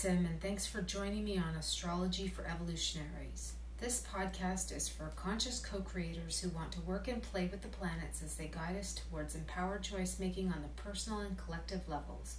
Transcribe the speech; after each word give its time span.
Sim, 0.00 0.24
and 0.24 0.40
thanks 0.40 0.66
for 0.66 0.80
joining 0.80 1.24
me 1.24 1.36
on 1.36 1.56
Astrology 1.56 2.26
for 2.26 2.46
Evolutionaries. 2.46 3.52
This 3.76 4.02
podcast 4.10 4.74
is 4.74 4.88
for 4.88 5.12
conscious 5.14 5.60
co 5.60 5.82
creators 5.82 6.40
who 6.40 6.48
want 6.48 6.72
to 6.72 6.80
work 6.80 7.06
and 7.06 7.22
play 7.22 7.50
with 7.52 7.60
the 7.60 7.68
planets 7.68 8.22
as 8.22 8.34
they 8.34 8.46
guide 8.46 8.78
us 8.78 8.94
towards 8.94 9.34
empowered 9.34 9.82
choice 9.82 10.18
making 10.18 10.50
on 10.50 10.62
the 10.62 10.82
personal 10.82 11.20
and 11.20 11.36
collective 11.36 11.86
levels. 11.86 12.36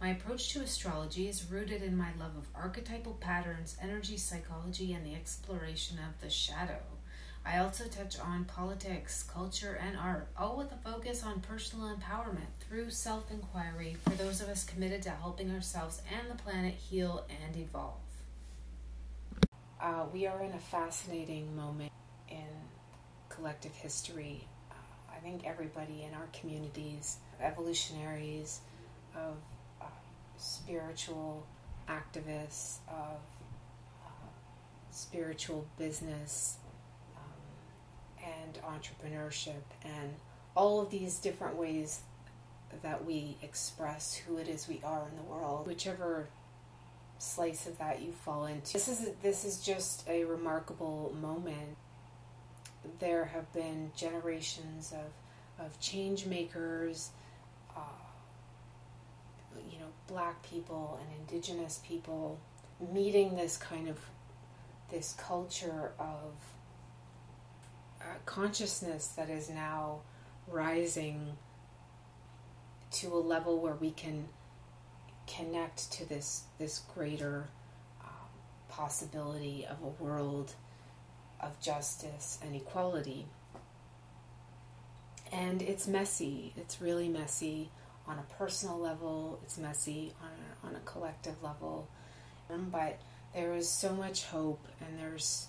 My 0.00 0.10
approach 0.10 0.52
to 0.52 0.60
astrology 0.60 1.26
is 1.26 1.50
rooted 1.50 1.82
in 1.82 1.96
my 1.96 2.10
love 2.16 2.36
of 2.36 2.46
archetypal 2.54 3.14
patterns, 3.14 3.76
energy 3.82 4.16
psychology, 4.16 4.92
and 4.92 5.04
the 5.04 5.16
exploration 5.16 5.98
of 5.98 6.20
the 6.20 6.30
shadow. 6.30 6.78
I 7.44 7.58
also 7.58 7.84
touch 7.84 8.18
on 8.20 8.44
politics, 8.44 9.22
culture, 9.22 9.78
and 9.82 9.96
art, 9.96 10.28
all 10.36 10.56
with 10.56 10.72
a 10.72 10.76
focus 10.76 11.24
on 11.24 11.40
personal 11.40 11.88
empowerment 11.88 12.50
through 12.60 12.90
self 12.90 13.30
inquiry 13.30 13.96
for 14.04 14.10
those 14.10 14.40
of 14.40 14.48
us 14.48 14.64
committed 14.64 15.02
to 15.02 15.10
helping 15.10 15.50
ourselves 15.50 16.02
and 16.16 16.30
the 16.30 16.40
planet 16.42 16.74
heal 16.74 17.24
and 17.44 17.56
evolve. 17.56 17.94
Uh, 19.80 20.04
we 20.12 20.26
are 20.26 20.42
in 20.42 20.52
a 20.52 20.58
fascinating 20.58 21.56
moment 21.56 21.90
in 22.28 22.46
collective 23.30 23.74
history. 23.74 24.46
Uh, 24.70 24.74
I 25.16 25.18
think 25.20 25.46
everybody 25.46 26.04
in 26.06 26.14
our 26.14 26.28
communities, 26.38 27.16
evolutionaries, 27.40 28.60
of 29.16 29.36
uh, 29.80 29.86
spiritual 30.36 31.46
activists, 31.88 32.76
of 32.88 33.18
uh, 34.04 34.08
spiritual 34.90 35.66
business, 35.78 36.58
and 38.24 38.58
entrepreneurship 38.62 39.62
and 39.84 40.14
all 40.54 40.80
of 40.80 40.90
these 40.90 41.18
different 41.18 41.56
ways 41.56 42.00
that 42.82 43.04
we 43.04 43.36
express 43.42 44.14
who 44.14 44.36
it 44.36 44.48
is 44.48 44.68
we 44.68 44.80
are 44.84 45.08
in 45.08 45.16
the 45.16 45.22
world, 45.22 45.66
whichever 45.66 46.28
slice 47.18 47.66
of 47.66 47.78
that 47.78 48.00
you 48.00 48.12
fall 48.12 48.46
into. 48.46 48.72
This 48.72 48.88
is 48.88 49.10
this 49.22 49.44
is 49.44 49.62
just 49.62 50.08
a 50.08 50.24
remarkable 50.24 51.14
moment. 51.20 51.76
There 52.98 53.26
have 53.26 53.52
been 53.52 53.92
generations 53.96 54.92
of 54.92 55.64
of 55.64 55.78
change 55.80 56.26
makers, 56.26 57.10
uh, 57.76 57.80
you 59.70 59.78
know, 59.78 59.88
black 60.06 60.42
people 60.42 60.98
and 61.02 61.20
indigenous 61.20 61.80
people 61.86 62.38
meeting 62.92 63.36
this 63.36 63.56
kind 63.58 63.88
of 63.88 63.98
this 64.90 65.14
culture 65.18 65.92
of 65.98 66.32
consciousness 68.26 69.08
that 69.08 69.30
is 69.30 69.50
now 69.50 70.00
rising 70.48 71.36
to 72.90 73.08
a 73.08 73.18
level 73.18 73.60
where 73.60 73.74
we 73.74 73.90
can 73.90 74.28
connect 75.26 75.92
to 75.92 76.08
this 76.08 76.44
this 76.58 76.80
greater 76.94 77.48
um, 78.02 78.28
possibility 78.68 79.66
of 79.68 79.80
a 79.82 80.02
world 80.02 80.54
of 81.40 81.58
justice 81.60 82.38
and 82.44 82.54
equality. 82.54 83.26
And 85.32 85.62
it's 85.62 85.86
messy. 85.86 86.52
It's 86.56 86.80
really 86.80 87.08
messy 87.08 87.70
on 88.06 88.18
a 88.18 88.34
personal 88.34 88.78
level. 88.78 89.38
It's 89.44 89.56
messy 89.56 90.12
on 90.20 90.30
a, 90.30 90.66
on 90.66 90.76
a 90.76 90.80
collective 90.80 91.42
level. 91.42 91.88
But 92.48 93.00
there 93.32 93.54
is 93.54 93.68
so 93.68 93.94
much 93.94 94.24
hope, 94.24 94.66
and 94.80 94.98
there's 94.98 95.46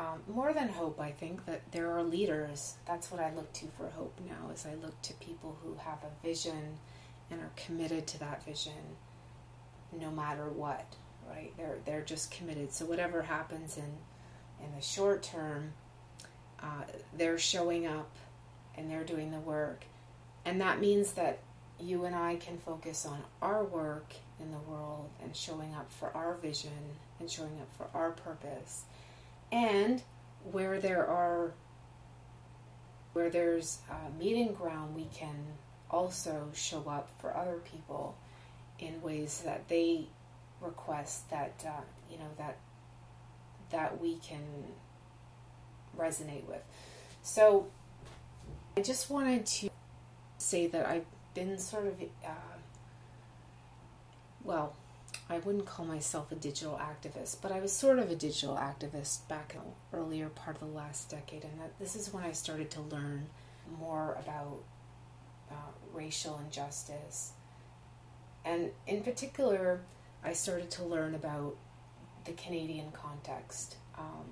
um, 0.00 0.22
more 0.34 0.54
than 0.54 0.70
hope, 0.70 0.98
I 0.98 1.10
think 1.10 1.44
that 1.44 1.60
there 1.72 1.92
are 1.92 2.02
leaders. 2.02 2.76
That's 2.86 3.10
what 3.10 3.20
I 3.20 3.34
look 3.34 3.52
to 3.54 3.66
for 3.76 3.90
hope 3.90 4.18
now. 4.26 4.50
Is 4.50 4.64
I 4.64 4.74
look 4.82 5.00
to 5.02 5.14
people 5.14 5.58
who 5.62 5.74
have 5.74 5.98
a 6.02 6.26
vision 6.26 6.78
and 7.30 7.40
are 7.40 7.50
committed 7.54 8.06
to 8.08 8.20
that 8.20 8.42
vision, 8.44 8.96
no 9.92 10.10
matter 10.10 10.48
what. 10.48 10.96
Right? 11.28 11.52
They're 11.58 11.78
they're 11.84 12.00
just 12.00 12.30
committed. 12.30 12.72
So 12.72 12.86
whatever 12.86 13.22
happens 13.22 13.76
in 13.76 13.92
in 14.64 14.74
the 14.74 14.80
short 14.80 15.22
term, 15.22 15.74
uh, 16.62 16.84
they're 17.16 17.38
showing 17.38 17.86
up 17.86 18.10
and 18.76 18.90
they're 18.90 19.04
doing 19.04 19.32
the 19.32 19.40
work, 19.40 19.84
and 20.46 20.62
that 20.62 20.80
means 20.80 21.12
that 21.12 21.40
you 21.78 22.06
and 22.06 22.16
I 22.16 22.36
can 22.36 22.56
focus 22.56 23.04
on 23.04 23.22
our 23.42 23.64
work 23.64 24.14
in 24.40 24.50
the 24.50 24.58
world 24.58 25.10
and 25.22 25.36
showing 25.36 25.74
up 25.74 25.92
for 25.92 26.10
our 26.16 26.34
vision 26.36 26.96
and 27.18 27.30
showing 27.30 27.60
up 27.60 27.68
for 27.76 27.86
our 27.94 28.12
purpose 28.12 28.84
and 29.52 30.02
where 30.50 30.78
there 30.78 31.06
are 31.06 31.52
where 33.12 33.28
there's 33.28 33.78
a 33.90 34.18
meeting 34.18 34.52
ground 34.54 34.94
we 34.94 35.08
can 35.12 35.34
also 35.90 36.48
show 36.54 36.84
up 36.88 37.10
for 37.20 37.36
other 37.36 37.58
people 37.58 38.16
in 38.78 39.02
ways 39.02 39.42
that 39.44 39.68
they 39.68 40.06
request 40.60 41.28
that 41.30 41.64
uh, 41.66 41.80
you 42.10 42.16
know 42.18 42.30
that 42.38 42.56
that 43.70 44.00
we 44.00 44.16
can 44.16 44.42
resonate 45.98 46.44
with. 46.46 46.62
So 47.22 47.66
i 48.76 48.82
just 48.82 49.10
wanted 49.10 49.44
to 49.44 49.68
say 50.38 50.66
that 50.66 50.86
i've 50.86 51.04
been 51.34 51.58
sort 51.58 51.86
of 51.86 51.94
uh, 52.24 52.56
well 54.44 54.74
I 55.30 55.38
wouldn't 55.38 55.64
call 55.64 55.86
myself 55.86 56.32
a 56.32 56.34
digital 56.34 56.76
activist, 56.82 57.36
but 57.40 57.52
I 57.52 57.60
was 57.60 57.72
sort 57.72 58.00
of 58.00 58.10
a 58.10 58.16
digital 58.16 58.56
activist 58.56 59.28
back 59.28 59.54
in 59.54 59.60
the 59.60 59.96
earlier 59.96 60.28
part 60.28 60.60
of 60.60 60.68
the 60.68 60.74
last 60.74 61.08
decade, 61.08 61.44
and 61.44 61.60
that 61.60 61.78
this 61.78 61.94
is 61.94 62.12
when 62.12 62.24
I 62.24 62.32
started 62.32 62.68
to 62.72 62.80
learn 62.80 63.28
more 63.78 64.18
about 64.18 64.64
uh, 65.48 65.70
racial 65.94 66.40
injustice. 66.44 67.30
And 68.44 68.72
in 68.88 69.02
particular, 69.02 69.82
I 70.24 70.32
started 70.32 70.68
to 70.72 70.84
learn 70.84 71.14
about 71.14 71.54
the 72.24 72.32
Canadian 72.32 72.90
context. 72.90 73.76
Um, 73.96 74.24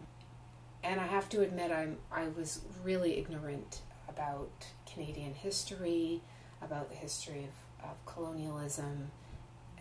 and 0.82 1.00
I 1.00 1.06
have 1.06 1.28
to 1.28 1.42
admit, 1.42 1.70
I'm, 1.70 1.98
I 2.10 2.26
was 2.26 2.62
really 2.82 3.18
ignorant 3.18 3.82
about 4.08 4.50
Canadian 4.92 5.34
history, 5.34 6.22
about 6.60 6.90
the 6.90 6.96
history 6.96 7.44
of, 7.44 7.90
of 7.90 8.04
colonialism 8.04 9.12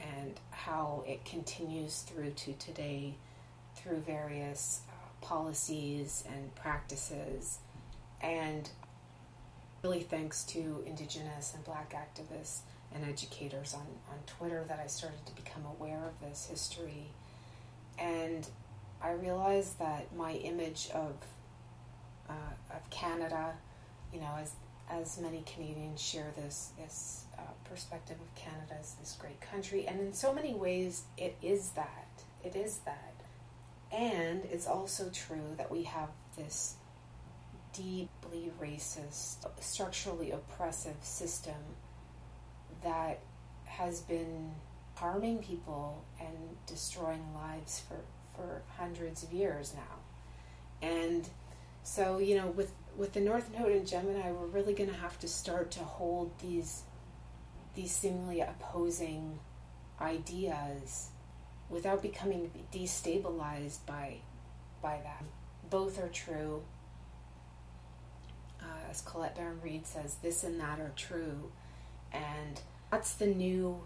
and 0.02 0.40
how 0.52 1.04
it 1.08 1.26
continues 1.26 2.02
through 2.02 2.32
to 2.32 2.54
today 2.54 3.16
through 3.76 3.98
various 3.98 4.82
uh, 4.90 5.26
policies 5.26 6.24
and 6.34 6.54
practices. 6.56 7.60
And 8.22 8.70
really 9.84 10.02
thanks 10.02 10.44
to 10.44 10.84
Indigenous 10.86 11.54
and 11.54 11.64
Black 11.64 11.94
activists 11.94 12.60
and 12.94 13.06
educators 13.06 13.74
on, 13.74 13.86
on 14.10 14.18
Twitter 14.26 14.64
that 14.68 14.80
I 14.84 14.88
started 14.88 15.26
to 15.26 15.36
become 15.36 15.64
aware 15.66 16.04
of 16.06 16.20
this 16.28 16.48
history. 16.50 17.10
And 18.00 18.48
I 19.02 19.12
realized 19.12 19.80
that 19.80 20.16
my 20.16 20.34
image 20.34 20.90
of, 20.94 21.14
uh, 22.30 22.76
of 22.76 22.90
Canada, 22.90 23.54
you 24.14 24.20
know, 24.20 24.32
as, 24.40 24.52
as 24.90 25.20
many 25.20 25.44
Canadians 25.46 26.02
share 26.02 26.32
this, 26.36 26.72
this 26.78 27.26
uh, 27.38 27.42
perspective 27.70 28.18
of 28.20 28.36
Canada 28.36 28.76
as 28.80 28.94
this 28.94 29.18
great 29.20 29.40
country. 29.42 29.86
And 29.88 30.00
in 30.00 30.14
so 30.14 30.34
many 30.34 30.54
ways, 30.54 31.04
it 31.18 31.36
is 31.42 31.72
that. 31.72 32.08
It 32.44 32.56
is 32.56 32.80
that. 32.86 33.14
And 33.92 34.46
it's 34.46 34.68
also 34.68 35.10
true 35.10 35.56
that 35.58 35.72
we 35.72 35.84
have 35.84 36.10
this 36.38 36.76
deeply 37.74 38.52
racist, 38.60 39.46
structurally 39.60 40.32
oppressive 40.32 40.98
system 41.02 41.56
that 42.84 43.20
has 43.66 44.02
been 44.02 44.52
harming 44.96 45.40
people 45.40 46.04
and 46.20 46.58
destroying 46.66 47.34
lives 47.36 47.82
for, 47.88 48.00
for 48.36 48.62
hundreds 48.78 49.22
of 49.24 49.32
years 49.32 49.74
now. 49.76 50.88
And 50.88 51.28
so, 51.84 52.18
you 52.18 52.36
know, 52.36 52.48
with, 52.48 52.72
with 52.98 53.14
the 53.14 53.22
North 53.22 53.52
Node 53.58 53.72
in 53.72 53.86
Gemini, 53.86 54.32
we're 54.32 54.48
really 54.48 54.74
going 54.74 54.90
to 54.90 54.96
have 54.96 55.20
to 55.20 55.28
start 55.28 55.72
to 55.72 55.80
hold 55.80 56.32
these 56.40 56.84
these 57.76 57.92
seemingly 57.92 58.42
opposing 58.42 59.38
ideas 60.02 61.10
without 61.70 62.02
becoming 62.02 62.50
destabilized 62.74 63.86
by 63.86 64.18
by 64.82 65.00
that. 65.04 65.24
Both 65.70 66.02
are 66.02 66.10
true. 66.10 66.64
Uh, 68.60 68.90
as 68.90 69.02
Colette 69.02 69.36
Baron 69.36 69.60
Reid 69.62 69.86
says, 69.86 70.16
this 70.16 70.44
and 70.44 70.60
that 70.60 70.80
are 70.80 70.92
true, 70.96 71.52
and 72.12 72.60
that's 72.92 73.14
the 73.14 73.28
new 73.28 73.84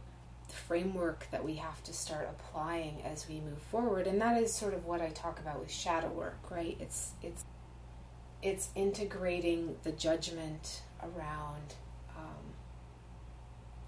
framework 0.47 1.27
that 1.31 1.43
we 1.43 1.55
have 1.55 1.83
to 1.83 1.93
start 1.93 2.29
applying 2.29 3.01
as 3.03 3.27
we 3.27 3.39
move 3.41 3.61
forward. 3.69 4.07
And 4.07 4.21
that 4.21 4.41
is 4.41 4.53
sort 4.53 4.73
of 4.73 4.85
what 4.85 5.01
I 5.01 5.09
talk 5.09 5.39
about 5.39 5.59
with 5.59 5.71
shadow 5.71 6.09
work, 6.09 6.39
right? 6.49 6.77
It's 6.79 7.11
it's 7.21 7.43
it's 8.41 8.69
integrating 8.75 9.75
the 9.83 9.91
judgment 9.91 10.81
around 11.03 11.75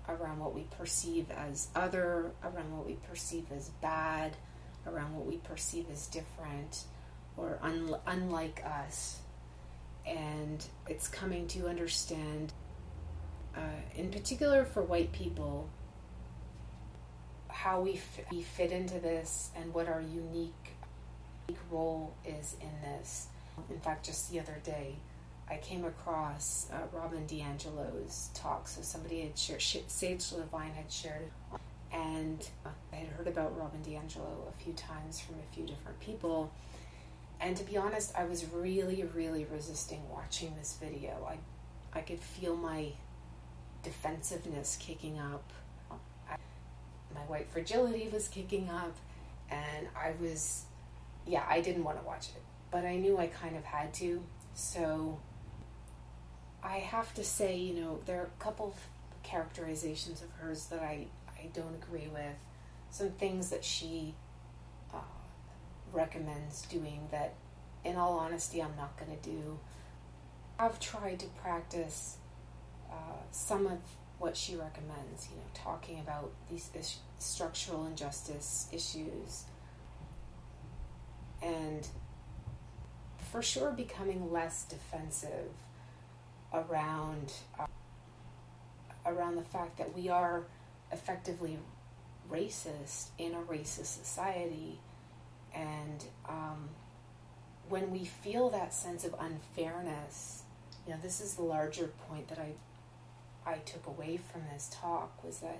around 0.10 0.40
what 0.40 0.54
we 0.54 0.64
perceive 0.78 1.30
as 1.32 1.70
other, 1.76 2.32
around 2.44 2.76
what 2.76 2.86
we 2.86 2.96
perceive 3.10 3.46
as 3.56 3.70
bad, 3.82 4.36
around 4.86 5.16
what 5.16 5.26
we 5.26 5.38
perceive 5.38 5.86
as 5.92 6.08
different 6.08 6.84
or 7.38 7.58
un- 7.62 7.96
unlike 8.06 8.64
us. 8.66 9.20
And 10.06 10.64
it's 10.88 11.08
coming 11.08 11.48
to 11.50 11.68
understand, 11.68 12.52
uh, 13.56 13.60
in 13.96 14.12
particular 14.12 14.66
for 14.66 14.84
white 14.84 15.14
people, 15.14 15.70
how 17.48 17.82
we, 17.82 17.94
f- 17.94 18.26
we 18.30 18.42
fit 18.42 18.72
into 18.72 19.00
this 19.00 19.52
and 19.56 19.74
what 19.74 19.88
our 19.88 20.02
unique 20.02 20.76
role 21.72 22.14
is 22.26 22.58
in 22.60 22.72
this. 22.82 23.28
In 23.70 23.80
fact, 23.80 24.06
just 24.06 24.32
the 24.32 24.40
other 24.40 24.60
day, 24.64 24.96
I 25.50 25.58
came 25.58 25.86
across 25.86 26.68
uh, 26.72 26.78
Robin 26.92 27.26
DiAngelo's 27.28 28.30
talk. 28.34 28.68
So 28.68 28.82
somebody 28.82 29.22
had 29.22 29.38
shared, 29.38 29.62
Sage 29.62 30.22
Lavine 30.32 30.74
had 30.74 30.92
shared, 30.92 31.30
and 31.92 32.48
I 32.92 32.96
had 32.96 33.08
heard 33.10 33.28
about 33.28 33.58
Robin 33.58 33.82
DiAngelo 33.82 34.48
a 34.48 34.64
few 34.64 34.74
times 34.74 35.20
from 35.20 35.36
a 35.36 35.56
few 35.56 35.66
different 35.66 36.00
people. 36.00 36.52
And 37.40 37.58
to 37.58 37.64
be 37.64 37.78
honest, 37.78 38.14
I 38.18 38.24
was 38.26 38.46
really, 38.46 39.04
really 39.14 39.46
resisting 39.46 40.02
watching 40.10 40.56
this 40.58 40.78
video. 40.82 41.28
I, 41.30 41.98
I 41.98 42.02
could 42.02 42.20
feel 42.20 42.56
my 42.56 42.94
defensiveness 43.84 44.78
kicking 44.80 45.20
up. 45.20 45.44
My 47.14 47.22
white 47.28 47.48
fragility 47.50 48.10
was 48.12 48.28
kicking 48.28 48.70
up, 48.70 48.96
and 49.52 49.88
I 49.96 50.14
was, 50.20 50.64
yeah, 51.28 51.44
I 51.48 51.62
didn't 51.62 51.84
want 51.84 52.00
to 52.00 52.06
watch 52.06 52.30
it, 52.30 52.42
but 52.74 52.86
I 52.86 52.96
knew 52.96 53.20
I 53.20 53.28
kind 53.28 53.56
of 53.56 53.64
had 53.64 53.94
to. 53.96 54.24
So 54.56 55.20
I 56.64 56.78
have 56.78 57.14
to 57.14 57.24
say, 57.24 57.56
you 57.56 57.76
know, 57.76 58.00
there 58.08 58.20
are 58.20 58.32
a 58.40 58.44
couple 58.44 58.66
of 58.66 59.22
characterizations 59.22 60.24
of 60.24 60.32
hers 60.32 60.66
that 60.66 60.80
I, 60.80 61.06
I 61.38 61.50
don't 61.54 61.76
agree 61.76 62.10
with. 62.12 62.36
Some 62.90 63.12
things 63.12 63.52
that 63.52 63.64
she 63.64 64.16
uh, 64.92 64.98
recommends 65.94 66.64
doing 66.64 67.08
that, 67.12 67.36
in 67.86 67.96
all 67.96 68.18
honesty, 68.18 68.60
I'm 68.60 68.76
not 68.76 68.98
going 68.98 69.16
to 69.16 69.30
do. 69.30 69.60
I've 70.58 70.80
tried 70.80 71.20
to 71.20 71.28
practice 71.44 72.18
uh, 72.92 73.22
some 73.30 73.68
of 73.68 73.78
what 74.18 74.36
she 74.36 74.56
recommends, 74.56 75.28
you 75.30 75.36
know, 75.36 75.44
talking 75.54 76.00
about 76.00 76.32
these 76.50 76.72
is- 76.74 76.98
structural 77.20 77.86
injustice 77.86 78.68
issues 78.72 79.44
and 81.42 81.88
for 83.34 83.42
sure 83.42 83.72
becoming 83.72 84.32
less 84.32 84.64
defensive 84.66 85.50
around 86.54 87.34
uh, 87.60 87.66
around 89.08 89.36
the 89.36 89.44
fact 89.44 89.80
that 89.80 89.92
we 89.96 90.08
are 90.08 90.44
effectively 90.92 91.58
racist 92.32 93.08
in 93.18 93.34
a 93.34 93.40
racist 93.40 93.88
society, 93.88 94.80
and 95.52 96.06
um, 96.30 96.70
when 97.70 97.90
we 97.92 98.06
feel 98.06 98.52
that 98.52 98.72
sense 98.72 99.04
of 99.04 99.16
unfairness, 99.20 100.44
you 100.86 100.94
know, 100.94 101.00
this 101.02 101.20
is 101.20 101.34
the 101.34 101.42
larger 101.42 101.88
point 102.08 102.28
that 102.28 102.38
I 102.38 102.54
I 103.52 103.58
took 103.58 103.88
away 103.88 104.18
from 104.32 104.44
this 104.54 104.70
talk 104.72 105.24
was 105.24 105.40
that 105.40 105.60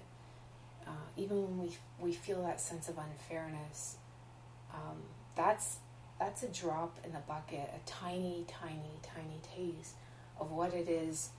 uh, 0.86 1.08
even 1.18 1.42
when 1.42 1.58
we 1.58 1.78
we 2.00 2.14
feel 2.14 2.44
that 2.44 2.62
sense 2.62 2.88
of 2.88 3.00
unfairness, 3.00 3.98
um, 4.72 5.02
that's 5.36 5.78
that's 6.24 6.42
a 6.44 6.48
drop 6.48 6.98
in 7.04 7.12
the 7.12 7.20
bucket, 7.28 7.70
a 7.76 7.86
tiny, 7.86 8.46
tiny, 8.48 8.98
tiny 9.02 9.42
taste 9.56 9.96
of 10.40 10.52
what 10.52 10.74
it 10.74 10.88
is 10.88 11.32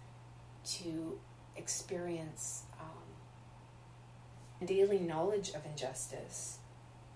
to 0.63 1.19
experience 1.57 2.65
um, 2.79 4.67
daily 4.67 4.99
knowledge 4.99 5.51
of 5.55 5.65
injustice 5.65 6.59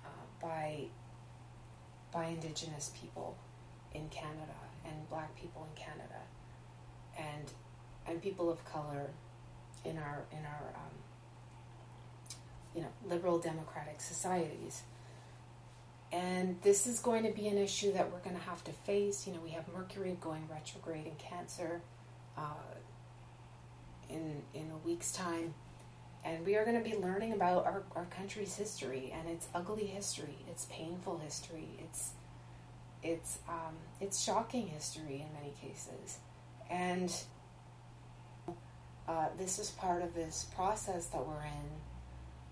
uh, 0.02 0.08
by 0.40 0.84
by 2.10 2.24
Indigenous 2.24 2.90
people 2.98 3.36
in 3.92 4.08
Canada 4.08 4.56
and 4.86 5.06
Black 5.10 5.36
people 5.36 5.68
in 5.70 5.82
Canada, 5.82 6.22
and 7.18 7.52
and 8.06 8.22
people 8.22 8.50
of 8.50 8.64
color 8.64 9.10
in 9.84 9.98
our 9.98 10.24
in 10.32 10.38
our 10.38 10.72
um, 10.74 10.96
you 12.74 12.80
know 12.80 12.88
liberal 13.06 13.38
democratic 13.38 14.00
societies. 14.00 14.84
And 16.10 16.56
this 16.62 16.86
is 16.86 17.00
going 17.00 17.24
to 17.24 17.30
be 17.30 17.48
an 17.48 17.58
issue 17.58 17.92
that 17.92 18.10
we're 18.10 18.20
going 18.20 18.36
to 18.36 18.42
have 18.42 18.64
to 18.64 18.72
face. 18.72 19.26
You 19.26 19.34
know, 19.34 19.40
we 19.44 19.50
have 19.50 19.64
Mercury 19.68 20.16
going 20.20 20.48
retrograde 20.50 21.06
in 21.06 21.14
Cancer 21.16 21.82
uh, 22.36 22.74
in 24.08 24.42
in 24.54 24.70
a 24.70 24.86
week's 24.86 25.12
time, 25.12 25.52
and 26.24 26.46
we 26.46 26.56
are 26.56 26.64
going 26.64 26.82
to 26.82 26.88
be 26.90 26.96
learning 26.96 27.32
about 27.32 27.66
our, 27.66 27.82
our 27.94 28.06
country's 28.06 28.56
history 28.56 29.12
and 29.14 29.28
its 29.28 29.48
ugly 29.54 29.84
history, 29.84 30.38
its 30.48 30.66
painful 30.70 31.18
history, 31.18 31.68
its 31.78 32.12
it's 33.02 33.38
um, 33.48 33.76
it's 34.00 34.22
shocking 34.22 34.68
history 34.68 35.26
in 35.26 35.32
many 35.34 35.52
cases, 35.60 36.18
and 36.70 37.14
uh, 39.06 39.26
this 39.36 39.58
is 39.58 39.70
part 39.70 40.02
of 40.02 40.14
this 40.14 40.46
process 40.54 41.06
that 41.06 41.26
we're 41.26 41.44
in 41.44 41.70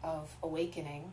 of 0.03 0.37
awakening 0.43 1.13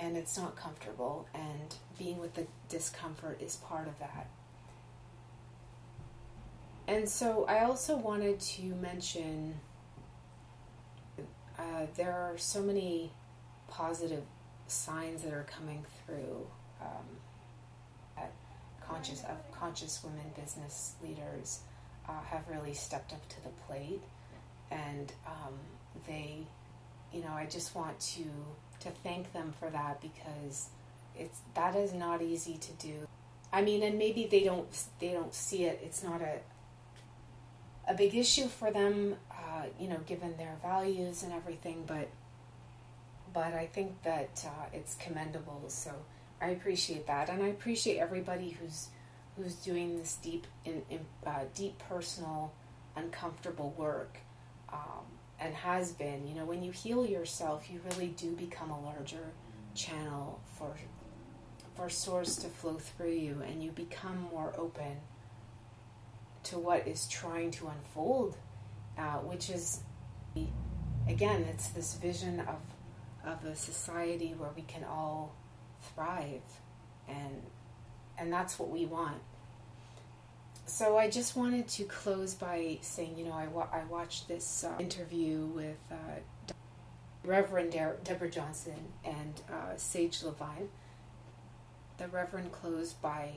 and 0.00 0.16
it's 0.16 0.36
not 0.38 0.56
comfortable, 0.56 1.28
and 1.34 1.74
being 1.98 2.18
with 2.18 2.34
the 2.34 2.46
discomfort 2.68 3.40
is 3.40 3.56
part 3.56 3.86
of 3.86 3.98
that. 3.98 4.28
And 6.88 7.08
so 7.08 7.44
I 7.44 7.64
also 7.64 7.96
wanted 7.96 8.40
to 8.40 8.62
mention 8.62 9.54
uh, 11.58 11.86
there 11.96 12.12
are 12.12 12.36
so 12.36 12.62
many 12.62 13.12
positive 13.68 14.24
signs 14.66 15.22
that 15.22 15.32
are 15.32 15.46
coming 15.48 15.84
through 16.04 16.46
um, 16.80 18.26
conscious 18.90 19.22
conscious 19.52 20.02
women 20.02 20.32
business 20.40 20.94
leaders 21.02 21.60
uh, 22.08 22.20
have 22.22 22.42
really 22.48 22.74
stepped 22.74 23.12
up 23.12 23.28
to 23.28 23.42
the 23.44 23.50
plate, 23.66 24.02
and 24.70 25.12
um, 25.26 25.54
they, 26.08 26.46
you 27.12 27.20
know, 27.20 27.32
I 27.32 27.46
just 27.46 27.74
want 27.74 28.00
to 28.00 28.24
to 28.80 28.90
thank 28.90 29.32
them 29.32 29.52
for 29.58 29.70
that 29.70 30.00
because 30.00 30.68
it's 31.16 31.40
that 31.54 31.76
is 31.76 31.92
not 31.92 32.22
easy 32.22 32.58
to 32.58 32.72
do. 32.72 33.06
I 33.52 33.62
mean, 33.62 33.82
and 33.82 33.98
maybe 33.98 34.26
they 34.26 34.44
don't 34.44 34.68
they 34.98 35.12
don't 35.12 35.34
see 35.34 35.64
it. 35.64 35.80
It's 35.82 36.02
not 36.02 36.20
a 36.22 36.38
a 37.88 37.94
big 37.94 38.14
issue 38.14 38.46
for 38.46 38.70
them, 38.70 39.16
uh, 39.30 39.64
you 39.78 39.88
know, 39.88 39.98
given 40.06 40.36
their 40.36 40.56
values 40.62 41.22
and 41.22 41.32
everything. 41.32 41.84
But 41.86 42.08
but 43.32 43.54
I 43.54 43.66
think 43.66 44.02
that 44.02 44.44
uh, 44.46 44.66
it's 44.72 44.94
commendable. 44.96 45.64
So 45.68 45.92
I 46.40 46.48
appreciate 46.50 47.06
that, 47.06 47.28
and 47.28 47.42
I 47.42 47.48
appreciate 47.48 47.98
everybody 47.98 48.50
who's 48.50 48.88
who's 49.36 49.54
doing 49.56 49.96
this 49.98 50.16
deep 50.22 50.46
in, 50.64 50.82
in 50.90 51.00
uh, 51.26 51.44
deep 51.54 51.78
personal 51.88 52.52
uncomfortable 52.96 53.74
work. 53.76 54.18
Um, 54.72 55.06
and 55.40 55.54
has 55.54 55.92
been. 55.92 56.26
You 56.26 56.34
know, 56.34 56.44
when 56.44 56.62
you 56.62 56.70
heal 56.70 57.06
yourself, 57.06 57.70
you 57.70 57.80
really 57.90 58.08
do 58.08 58.32
become 58.32 58.70
a 58.70 58.80
larger 58.80 59.32
channel 59.74 60.40
for 60.56 60.74
for 61.74 61.88
source 61.88 62.36
to 62.36 62.48
flow 62.48 62.74
through 62.74 63.12
you, 63.12 63.42
and 63.46 63.62
you 63.62 63.70
become 63.70 64.28
more 64.30 64.52
open 64.56 64.98
to 66.42 66.58
what 66.58 66.86
is 66.86 67.08
trying 67.08 67.50
to 67.52 67.68
unfold, 67.68 68.36
uh, 68.98 69.18
which 69.18 69.50
is 69.50 69.80
again, 71.08 71.46
it's 71.48 71.68
this 71.68 71.94
vision 71.94 72.40
of 72.40 72.58
of 73.24 73.44
a 73.44 73.54
society 73.54 74.34
where 74.36 74.50
we 74.56 74.62
can 74.62 74.84
all 74.84 75.34
thrive, 75.94 76.42
and 77.08 77.42
and 78.18 78.32
that's 78.32 78.58
what 78.58 78.68
we 78.68 78.84
want 78.84 79.20
so 80.70 80.96
I 80.96 81.10
just 81.10 81.36
wanted 81.36 81.66
to 81.68 81.84
close 81.84 82.34
by 82.34 82.78
saying, 82.80 83.18
you 83.18 83.24
know, 83.24 83.32
I, 83.32 83.48
wa- 83.48 83.68
I 83.72 83.82
watched 83.84 84.28
this 84.28 84.64
uh, 84.64 84.72
interview 84.78 85.46
with 85.46 85.78
uh, 85.90 86.54
Reverend 87.24 87.72
De- 87.72 87.96
Deborah 88.04 88.30
Johnson 88.30 88.92
and 89.04 89.40
uh, 89.52 89.76
Sage 89.76 90.20
Lavine. 90.20 90.68
The 91.98 92.06
Reverend 92.08 92.52
closed 92.52 93.02
by 93.02 93.30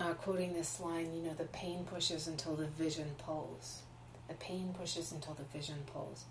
uh, 0.00 0.14
quoting 0.14 0.52
this 0.52 0.80
line, 0.80 1.14
you 1.14 1.22
know, 1.22 1.34
the 1.34 1.44
pain 1.44 1.84
pushes 1.84 2.26
until 2.26 2.56
the 2.56 2.66
vision 2.66 3.12
pulls. 3.18 3.82
The 4.28 4.34
pain 4.34 4.74
pushes 4.76 5.12
until 5.12 5.34
the 5.34 5.44
vision 5.44 5.84
pulls. 5.86 6.24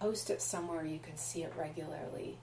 Post 0.00 0.28
it 0.28 0.42
somewhere 0.42 0.84
you 0.84 0.98
can 0.98 1.16
see 1.16 1.42
it 1.42 1.52
regularly. 1.56 2.36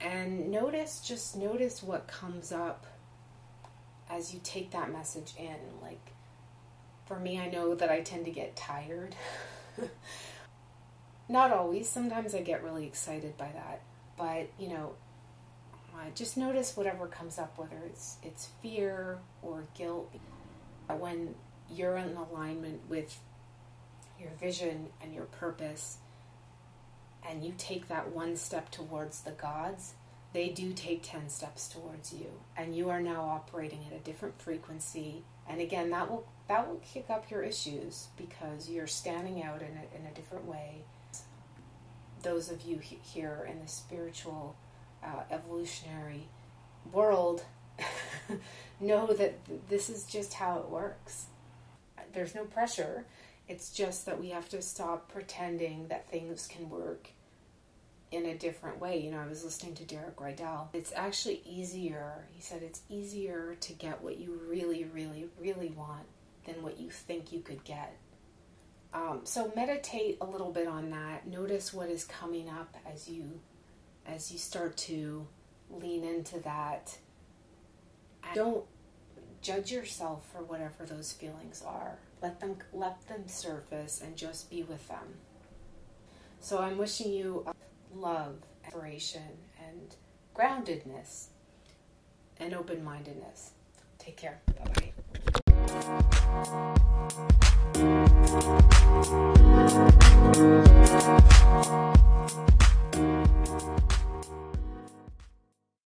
And 0.00 0.50
notice, 0.50 1.00
just 1.00 1.36
notice 1.36 1.82
what 1.82 2.08
comes 2.08 2.50
up 2.50 2.86
as 4.14 4.32
you 4.32 4.40
take 4.44 4.70
that 4.70 4.92
message 4.92 5.32
in, 5.38 5.56
like 5.82 6.12
for 7.06 7.18
me, 7.18 7.40
I 7.40 7.50
know 7.50 7.74
that 7.74 7.90
I 7.90 8.00
tend 8.00 8.24
to 8.26 8.30
get 8.30 8.56
tired. 8.56 9.14
Not 11.28 11.50
always. 11.50 11.88
Sometimes 11.88 12.34
I 12.34 12.40
get 12.40 12.62
really 12.62 12.86
excited 12.86 13.36
by 13.36 13.48
that. 13.54 13.80
But, 14.16 14.48
you 14.58 14.68
know, 14.68 14.92
uh, 15.94 16.10
just 16.14 16.36
notice 16.36 16.76
whatever 16.76 17.06
comes 17.06 17.38
up, 17.38 17.58
whether 17.58 17.76
it's 17.86 18.16
it's 18.22 18.48
fear 18.62 19.18
or 19.42 19.64
guilt. 19.74 20.12
When 20.98 21.34
you're 21.70 21.96
in 21.96 22.16
alignment 22.16 22.82
with 22.88 23.18
your 24.20 24.30
vision 24.40 24.88
and 25.02 25.14
your 25.14 25.24
purpose, 25.24 25.98
and 27.28 27.44
you 27.44 27.54
take 27.56 27.88
that 27.88 28.12
one 28.12 28.36
step 28.36 28.70
towards 28.70 29.22
the 29.22 29.30
gods, 29.32 29.94
they 30.34 30.50
do 30.50 30.74
take 30.74 31.00
10 31.02 31.30
steps 31.30 31.68
towards 31.68 32.12
you 32.12 32.26
and 32.56 32.76
you 32.76 32.90
are 32.90 33.00
now 33.00 33.22
operating 33.22 33.80
at 33.90 33.96
a 33.96 34.04
different 34.04 34.38
frequency 34.38 35.22
and 35.48 35.60
again 35.60 35.88
that 35.90 36.10
will 36.10 36.26
that 36.48 36.68
will 36.68 36.82
kick 36.84 37.08
up 37.08 37.30
your 37.30 37.42
issues 37.42 38.08
because 38.18 38.68
you're 38.68 38.86
standing 38.86 39.42
out 39.42 39.62
in 39.62 39.68
a, 39.68 39.98
in 39.98 40.06
a 40.06 40.14
different 40.14 40.46
way 40.46 40.82
those 42.22 42.50
of 42.50 42.62
you 42.62 42.78
here 42.78 43.48
in 43.50 43.60
the 43.60 43.68
spiritual 43.68 44.56
uh, 45.02 45.22
evolutionary 45.30 46.26
world 46.92 47.44
know 48.80 49.06
that 49.06 49.34
this 49.68 49.88
is 49.88 50.04
just 50.04 50.34
how 50.34 50.58
it 50.58 50.68
works. 50.68 51.26
There's 52.12 52.34
no 52.34 52.44
pressure. 52.44 53.04
It's 53.48 53.70
just 53.70 54.06
that 54.06 54.20
we 54.20 54.30
have 54.30 54.48
to 54.50 54.62
stop 54.62 55.12
pretending 55.12 55.88
that 55.88 56.08
things 56.08 56.46
can 56.46 56.70
work 56.70 57.10
in 58.14 58.26
a 58.26 58.34
different 58.34 58.80
way. 58.80 58.98
You 59.00 59.10
know, 59.10 59.18
I 59.18 59.26
was 59.26 59.44
listening 59.44 59.74
to 59.74 59.84
Derek 59.84 60.16
Rydall. 60.16 60.68
It's 60.72 60.92
actually 60.94 61.42
easier, 61.44 62.26
he 62.30 62.40
said, 62.40 62.62
it's 62.62 62.82
easier 62.88 63.56
to 63.60 63.72
get 63.72 64.02
what 64.02 64.18
you 64.18 64.40
really, 64.48 64.84
really, 64.84 65.26
really 65.40 65.70
want 65.70 66.06
than 66.46 66.62
what 66.62 66.78
you 66.78 66.90
think 66.90 67.32
you 67.32 67.40
could 67.40 67.64
get. 67.64 67.96
Um, 68.92 69.22
so 69.24 69.52
meditate 69.56 70.18
a 70.20 70.24
little 70.24 70.52
bit 70.52 70.68
on 70.68 70.90
that. 70.90 71.26
Notice 71.26 71.74
what 71.74 71.88
is 71.88 72.04
coming 72.04 72.48
up 72.48 72.76
as 72.90 73.08
you 73.08 73.40
as 74.06 74.30
you 74.30 74.38
start 74.38 74.76
to 74.76 75.26
lean 75.70 76.04
into 76.04 76.38
that. 76.40 76.98
don't 78.34 78.64
judge 79.40 79.72
yourself 79.72 80.24
for 80.30 80.42
whatever 80.42 80.84
those 80.86 81.12
feelings 81.12 81.62
are. 81.66 81.98
Let 82.22 82.38
them 82.38 82.56
let 82.72 83.06
them 83.08 83.26
surface 83.26 84.00
and 84.00 84.16
just 84.16 84.48
be 84.48 84.62
with 84.62 84.86
them. 84.86 85.16
So 86.40 86.58
I'm 86.58 86.78
wishing 86.78 87.12
you 87.12 87.46
love, 87.94 88.36
inspiration, 88.64 89.22
and 89.58 89.94
groundedness 90.34 91.26
and 92.38 92.54
open-mindedness. 92.54 93.52
Take 93.98 94.16
care. 94.16 94.40
Bye 94.46 94.72
bye. 94.74 94.92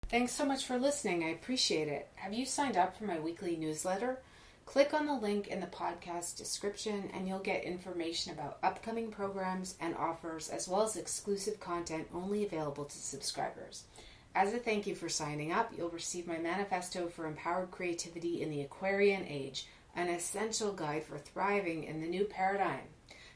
Thanks 0.08 0.32
so 0.32 0.46
much 0.46 0.66
for 0.66 0.78
listening. 0.78 1.24
I 1.24 1.30
appreciate 1.30 1.88
it. 1.88 2.08
Have 2.16 2.34
you 2.34 2.46
signed 2.46 2.78
up 2.78 2.96
for 2.96 3.04
my 3.04 3.20
weekly 3.20 3.58
newsletter? 3.58 4.22
Click 4.66 4.94
on 4.94 5.06
the 5.06 5.14
link 5.14 5.48
in 5.48 5.62
the 5.62 5.68
podcast 5.68 6.38
description 6.38 7.10
and 7.14 7.28
you'll 7.28 7.40
get 7.40 7.64
information 7.64 8.34
about 8.34 8.58
upcoming 8.62 9.10
programs 9.10 9.76
and 9.80 9.96
offers, 9.96 10.50
as 10.50 10.68
well 10.68 10.82
as 10.82 10.98
exclusive 10.98 11.60
content 11.60 12.08
only 12.14 12.44
available 12.44 12.84
to 12.84 12.98
subscribers. 12.98 13.84
As 14.34 14.54
a 14.54 14.58
thank 14.58 14.86
you 14.86 14.96
for 14.96 15.08
signing 15.08 15.54
up, 15.54 15.72
you'll 15.78 15.90
receive 15.90 16.28
my 16.28 16.38
manifesto 16.38 17.08
for 17.08 17.26
empowered 17.26 17.72
creativity 17.72 18.42
in 18.42 18.50
the 18.50 18.62
Aquarian 18.62 19.26
Age, 19.26 19.68
an 19.96 20.10
essential 20.10 20.74
guide 20.74 21.04
for 21.04 21.18
thriving 21.18 21.86
in 21.86 22.02
the 22.02 22.08
new 22.08 22.26
paradigm. 22.26 22.90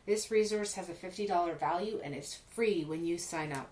This 0.06 0.32
resource 0.32 0.74
has 0.74 0.90
a 0.90 0.94
$50 0.94 1.58
value 1.58 2.02
and 2.04 2.14
is 2.14 2.40
free 2.50 2.84
when 2.84 3.06
you 3.06 3.18
sign 3.18 3.54
up. 3.54 3.70